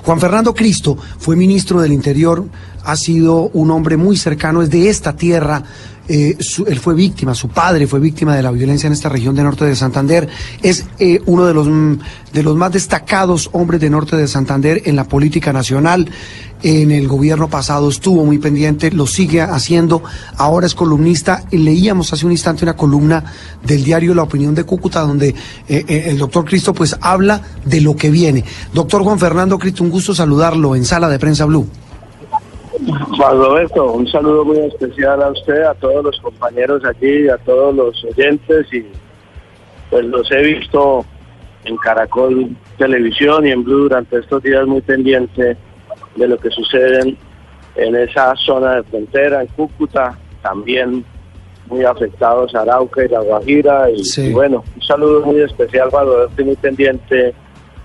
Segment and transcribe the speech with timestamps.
[0.00, 2.48] Juan Fernando Cristo fue ministro del Interior,
[2.82, 5.62] ha sido un hombre muy cercano, es de esta tierra,
[6.08, 9.34] eh, su- él fue víctima, su padre fue víctima de la violencia en esta región
[9.34, 10.28] de norte de Santander,
[10.62, 11.94] es eh, uno de los, mm,
[12.32, 16.08] de los más destacados hombres de norte de Santander en la política nacional.
[16.64, 20.02] En el gobierno pasado estuvo muy pendiente, lo sigue haciendo,
[20.36, 21.42] ahora es columnista.
[21.50, 23.24] Leíamos hace un instante una columna
[23.66, 25.34] del diario La Opinión de Cúcuta, donde
[25.68, 28.44] eh, el doctor Cristo pues habla de lo que viene.
[28.72, 31.66] Doctor Juan Fernando Cristo, un gusto saludarlo en Sala de Prensa Blue.
[33.16, 37.74] Juan Roberto, un saludo muy especial a usted, a todos los compañeros allí, a todos
[37.74, 38.84] los oyentes y
[39.90, 41.04] pues los he visto
[41.64, 45.56] en Caracol Televisión y en Blue durante estos días muy pendiente
[46.16, 47.18] de lo que sucede en,
[47.76, 51.04] en esa zona de frontera, en Cúcuta, también
[51.66, 54.22] muy afectados Arauca y La Guajira y, Sí.
[54.28, 57.34] y bueno, un saludo muy especial Juan Roberto y muy pendiente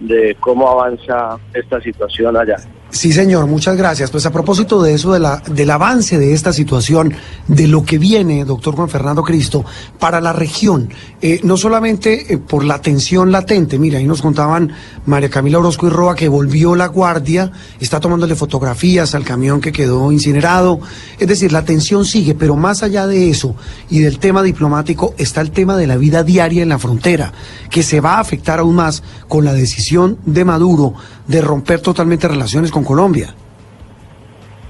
[0.00, 2.56] de cómo avanza esta situación allá.
[2.92, 4.10] Sí, señor, muchas gracias.
[4.10, 7.14] Pues a propósito de eso, de la, del avance de esta situación,
[7.48, 9.64] de lo que viene, doctor Juan Fernando Cristo,
[9.98, 10.90] para la región,
[11.22, 14.72] eh, no solamente eh, por la tensión latente, mira, ahí nos contaban
[15.06, 19.72] María Camila Orozco y Roa que volvió la guardia, está tomándole fotografías al camión que
[19.72, 20.78] quedó incinerado,
[21.18, 23.56] es decir, la tensión sigue, pero más allá de eso
[23.88, 27.32] y del tema diplomático está el tema de la vida diaria en la frontera,
[27.70, 30.92] que se va a afectar aún más con la decisión de Maduro
[31.26, 33.34] de romper totalmente relaciones con Colombia.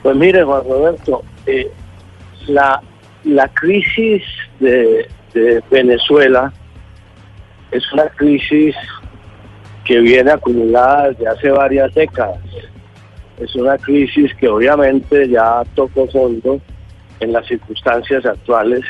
[0.03, 1.71] Pues mire, Juan Roberto, eh,
[2.47, 2.83] la,
[3.25, 4.23] la crisis
[4.59, 6.53] de, de Venezuela
[7.71, 8.75] es una crisis
[9.85, 12.39] que viene acumulada desde hace varias décadas.
[13.39, 16.61] Es una crisis que obviamente ya tocó fondo
[17.21, 18.83] en las circunstancias actuales,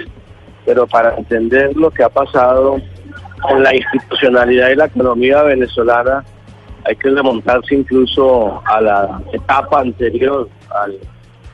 [0.67, 2.81] pero para entender lo que ha pasado
[3.41, 6.25] con la institucionalidad y la economía venezolana,
[6.85, 10.49] hay que remontarse incluso a la etapa anterior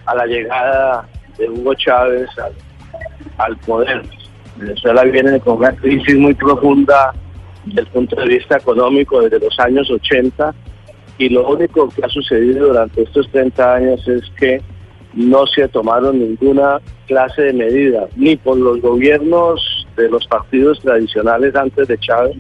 [0.07, 1.07] a la llegada
[1.37, 2.53] de Hugo Chávez al,
[3.39, 4.03] al poder.
[4.57, 7.13] Venezuela viene con una crisis muy profunda
[7.65, 10.55] desde el punto de vista económico desde los años 80
[11.19, 14.63] y lo único que ha sucedido durante estos 30 años es que
[15.15, 21.55] no se tomaron ninguna clase de medidas, ni por los gobiernos de los partidos tradicionales
[21.57, 22.37] antes de Chávez,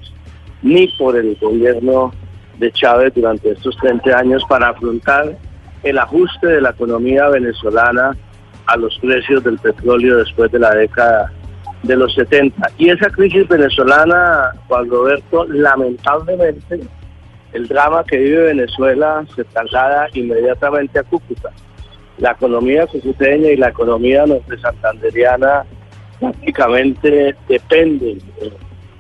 [0.62, 2.12] ni por el gobierno
[2.58, 5.36] de Chávez durante estos 30 años para afrontar
[5.82, 8.16] el ajuste de la economía venezolana
[8.66, 11.32] a los precios del petróleo después de la década
[11.82, 12.70] de los 70.
[12.78, 16.80] Y esa crisis venezolana, Juan Roberto, lamentablemente,
[17.52, 21.50] el drama que vive Venezuela se traslada inmediatamente a Cúcuta.
[22.18, 25.64] La economía cucuteña y la economía norte santanderiana
[26.18, 28.18] prácticamente dependen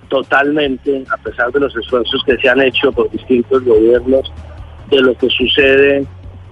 [0.08, 4.32] totalmente, a pesar de los esfuerzos que se han hecho por distintos gobiernos,
[4.90, 6.06] de lo que sucede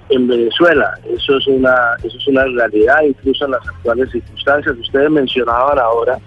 [0.08, 0.92] en Venezuela.
[1.08, 4.76] Eso es una, eso es una realidad, incluso en las actuales circunstancias.
[4.78, 6.18] Ustedes mencionaban ahora,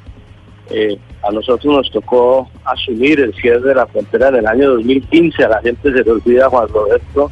[0.69, 5.43] eh, a nosotros nos tocó asumir el cierre de la frontera en el año 2015.
[5.43, 7.31] A la gente se le olvida, Juan Roberto,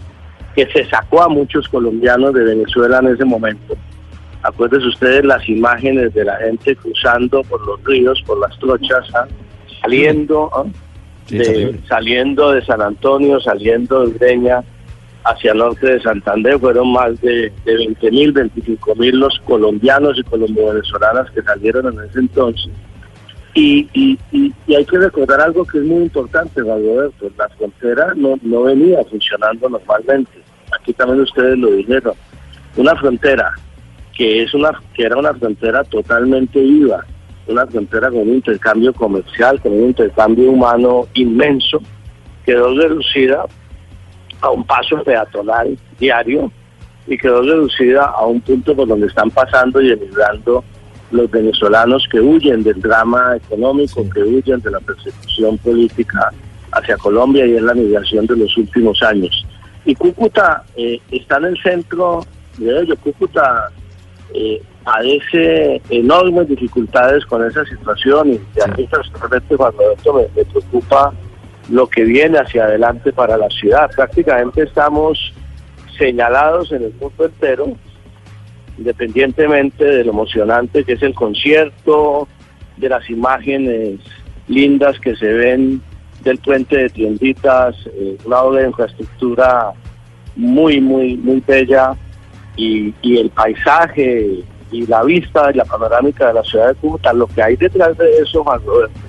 [0.55, 3.75] que se sacó a muchos colombianos de Venezuela en ese momento.
[4.43, 9.27] Acuérdense ustedes las imágenes de la gente cruzando por los ríos, por las trochas, ¿ah?
[9.87, 10.51] Saliendo,
[11.29, 14.63] de, saliendo de San Antonio, saliendo de Ureña
[15.23, 16.59] hacia el norte de Santander.
[16.59, 22.09] Fueron más de, de 20 mil, 25 mil los colombianos y colombo-venezolanas que salieron en
[22.09, 22.71] ese entonces.
[23.53, 27.31] Y, y, y, y hay que recordar algo que es muy importante, Roberto.
[27.37, 30.31] La frontera no, no venía funcionando normalmente.
[30.79, 32.13] Aquí también ustedes lo dijeron.
[32.75, 33.53] Una frontera
[34.15, 37.06] que es una que era una frontera totalmente viva,
[37.47, 41.81] una frontera con un intercambio comercial, con un intercambio humano inmenso,
[42.45, 43.45] quedó reducida
[44.41, 46.51] a un paso peatonal diario
[47.07, 50.63] y quedó reducida a un punto por donde están pasando y emigrando
[51.11, 56.31] los venezolanos que huyen del drama económico, que huyen de la persecución política
[56.71, 59.45] hacia Colombia y en la migración de los últimos años.
[59.85, 62.25] Y Cúcuta eh, está en el centro
[62.57, 62.95] de ello.
[62.97, 63.71] Cúcuta
[64.33, 70.45] eh, padece enormes dificultades con esa situación y a mí personalmente cuando esto me, me
[70.45, 71.13] preocupa
[71.69, 73.89] lo que viene hacia adelante para la ciudad.
[73.95, 75.33] Prácticamente estamos
[75.97, 77.74] señalados en el mundo entero,
[78.77, 82.27] independientemente de lo emocionante que es el concierto,
[82.77, 84.00] de las imágenes
[84.47, 85.81] lindas que se ven
[86.24, 89.74] del puente de tienditas, eh, una obra de infraestructura
[90.35, 91.95] muy, muy, muy bella
[92.57, 97.13] y, y el paisaje y la vista y la panorámica de la ciudad de Cúcuta,
[97.13, 99.00] lo que hay detrás de eso, Juan Roberto,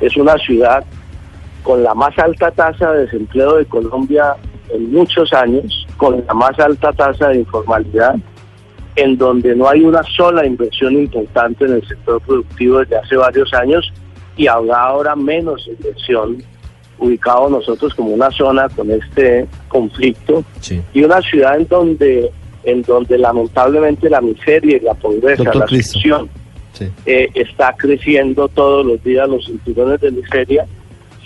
[0.00, 0.84] es una ciudad
[1.62, 4.34] con la más alta tasa de desempleo de Colombia
[4.70, 8.16] en muchos años, con la más alta tasa de informalidad,
[8.96, 13.52] en donde no hay una sola inversión importante en el sector productivo desde hace varios
[13.54, 13.92] años
[14.36, 16.42] y habrá ahora menos inversión
[16.98, 20.82] ubicado nosotros como una zona con este conflicto Sí.
[20.92, 22.32] y una ciudad en donde
[22.70, 26.28] en donde lamentablemente la miseria y la pobreza, Doctor la exclusión
[26.72, 26.86] Sí.
[27.06, 30.64] eh, está creciendo todos los días los cinturones de miseria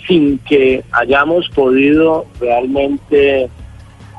[0.07, 3.49] sin que hayamos podido realmente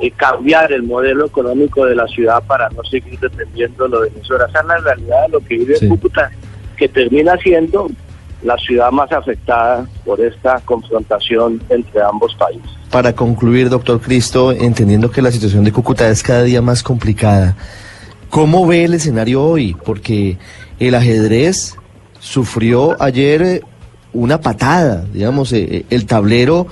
[0.00, 4.10] eh, cambiar el modelo económico de la ciudad para no seguir dependiendo de lo de
[4.10, 4.46] Venezuela.
[4.48, 5.88] Esa es la realidad de lo que vive Sí.
[5.88, 6.30] Cúcuta,
[6.76, 7.88] que termina siendo
[8.44, 12.70] la ciudad más afectada por esta confrontación entre ambos países.
[12.90, 17.56] Para concluir, doctor Cristo, entendiendo que la situación de Cúcuta es cada día más complicada,
[18.30, 19.74] ¿cómo ve el escenario hoy?
[19.84, 20.36] Porque
[20.78, 21.76] el ajedrez
[22.20, 23.62] sufrió ayer eh,
[24.12, 26.66] una patada, digamos, eh, eh, el tablero,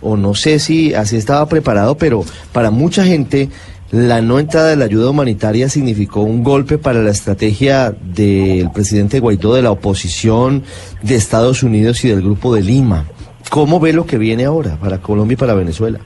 [0.00, 3.50] o no sé si así estaba preparado, pero para mucha gente
[3.90, 9.20] la no entrada de la ayuda humanitaria significó un golpe para la estrategia del presidente
[9.20, 10.64] Guaidó, de la oposición
[11.02, 13.04] de Estados Unidos y del Grupo de Lima.
[13.48, 16.00] ¿Cómo ve lo que viene ahora para Colombia y para Venezuela?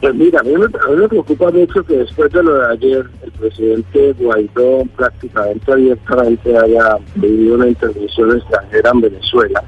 [0.00, 2.72] Pues mira, a mí, me, a mí me preocupa mucho que después de lo de
[2.72, 9.64] ayer, el presidente Guaidó prácticamente abiertamente haya pedido una intervención extranjera en Venezuela.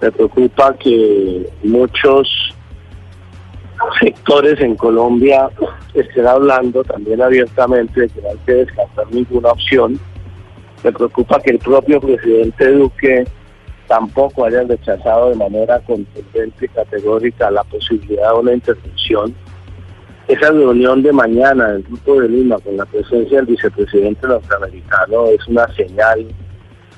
[0.00, 2.51] Me preocupa que muchos
[4.02, 5.48] sectores en Colombia
[5.94, 9.98] estén hablando también abiertamente de que no hay que descartar ninguna opción.
[10.82, 13.24] Me preocupa que el propio presidente Duque
[13.86, 19.34] tampoco haya rechazado de manera contundente y categórica la posibilidad de una intervención.
[20.26, 25.46] Esa reunión de mañana del Grupo de Lima con la presencia del vicepresidente norteamericano es
[25.46, 26.26] una señal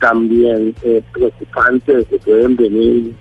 [0.01, 3.15] también eh, preocupante de que pueden venir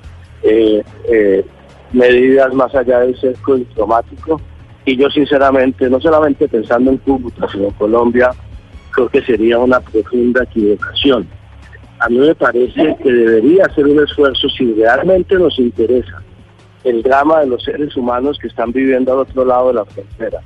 [0.44, 1.45] eh, eh,
[1.93, 4.41] medidas más allá del cerco diplomático.
[4.85, 8.31] Y yo sinceramente, no solamente pensando en Cúcuta, sino en Colombia,
[8.91, 11.27] creo que sería una profunda equivocación.
[11.99, 16.21] A mí me parece que debería ser un esfuerzo si realmente nos interesa
[16.83, 20.41] el drama de los seres humanos que están viviendo al otro lado de la frontera.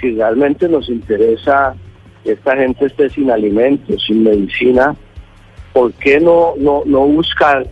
[0.00, 1.74] Si realmente nos interesa
[2.22, 4.94] que esta gente esté sin alimentos, sin medicina,
[5.72, 7.66] ¿por qué no, no, no buscar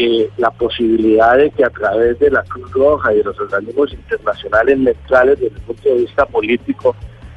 [0.00, 3.92] eh, la posibilidad de que a través de la Cruz Roja y de los organismos
[3.92, 6.94] internacionales neutrales desde el punto de vista político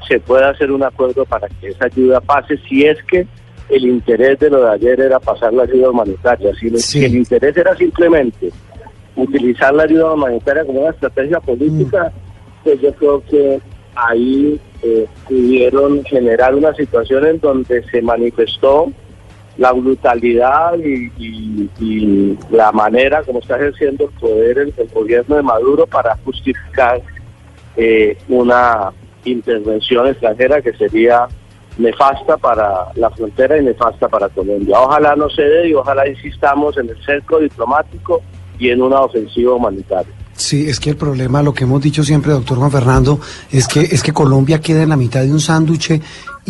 [0.08, 3.26] se pueda hacer un acuerdo para que esa ayuda pase si es que
[3.70, 7.04] el interés de lo de ayer era pasar la ayuda humanitaria, si, Sí.
[7.04, 8.52] el interés era simplemente
[9.16, 12.12] utilizar la ayuda humanitaria como una estrategia política,
[12.64, 13.60] pues yo creo que
[13.96, 18.92] ahí eh, pudieron generar una situación en donde se manifestó
[19.58, 25.86] la brutalidad y, la manera como está ejerciendo el poder el, el gobierno de Maduro
[25.86, 27.02] para justificar
[27.76, 28.92] eh, una
[29.26, 31.28] intervención extranjera que sería
[31.78, 34.80] nefasta para la frontera y nefasta para Colombia.
[34.80, 38.22] Ojalá no se dé y ojalá insistamos en el cerco diplomático
[38.60, 40.14] y en una ofensiva humanitaria.
[40.34, 43.20] Sí, es que el problema, lo que hemos dicho siempre, doctor Juan Fernando,
[43.52, 46.02] es que es que Colombia queda en la mitad de un sándwich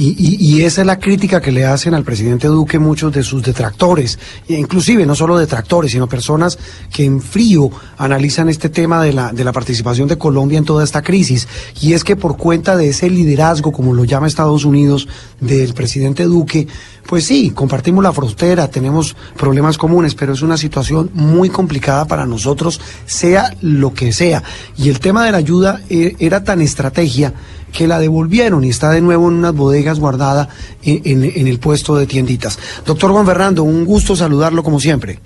[0.01, 3.21] y, y, y esa es la crítica que le hacen al presidente Duque muchos de
[3.21, 4.17] sus detractores,
[4.49, 6.57] e inclusive no solo detractores, sino personas
[6.91, 10.83] que en frío analizan este tema de la, de la participación de Colombia en toda
[10.83, 11.47] esta crisis.
[11.81, 15.07] Y es que por cuenta de ese liderazgo, como lo llama Estados Unidos,
[15.39, 16.67] del presidente Duque,
[17.05, 22.25] pues sí, compartimos la frontera, tenemos problemas comunes, pero es una situación muy complicada para
[22.25, 24.41] nosotros, sea lo que sea.
[24.77, 27.35] Y el tema de la ayuda eh, era tan estrategia
[27.71, 30.49] que la devolvieron y está de nuevo en unas bodegas guardada
[30.83, 32.59] en, en- en el puesto de tienditas.
[32.85, 35.19] Doctor Juan Fernando, un gusto saludarlo como siempre.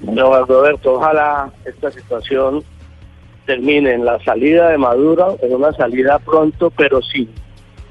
[0.00, 2.62] No, Roberto, ojalá esta situación
[3.46, 7.28] termine en la salida de Maduro, en una salida pronto, pero sin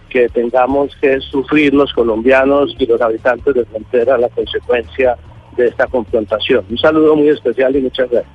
[0.10, 5.18] que tengamos que sufrir los colombianos y los habitantes de frontera la consecuencia
[5.58, 6.66] de esta confrontación.
[6.70, 8.32] Un saludo muy especial y muchas gracias.